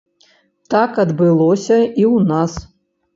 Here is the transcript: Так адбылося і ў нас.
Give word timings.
Так 0.73 0.91
адбылося 1.03 1.77
і 1.81 1.91
ў 1.91 2.17
нас. 2.31 2.51